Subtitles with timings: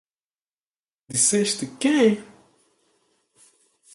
[1.11, 2.17] Disseste "Quem"?